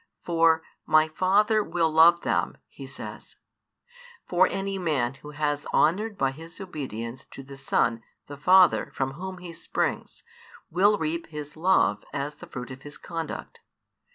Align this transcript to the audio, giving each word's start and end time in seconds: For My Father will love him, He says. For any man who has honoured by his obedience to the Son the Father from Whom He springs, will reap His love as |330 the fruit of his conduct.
For 0.23 0.63
My 0.87 1.07
Father 1.07 1.63
will 1.63 1.91
love 1.91 2.23
him, 2.23 2.57
He 2.67 2.87
says. 2.87 3.35
For 4.25 4.47
any 4.47 4.79
man 4.79 5.13
who 5.13 5.29
has 5.29 5.67
honoured 5.67 6.17
by 6.17 6.31
his 6.31 6.59
obedience 6.59 7.23
to 7.25 7.43
the 7.43 7.55
Son 7.55 8.01
the 8.25 8.35
Father 8.35 8.91
from 8.95 9.11
Whom 9.11 9.37
He 9.37 9.53
springs, 9.53 10.23
will 10.71 10.97
reap 10.97 11.27
His 11.27 11.55
love 11.55 12.03
as 12.13 12.33
|330 12.33 12.39
the 12.39 12.47
fruit 12.47 12.71
of 12.71 12.81
his 12.81 12.97
conduct. 12.97 13.59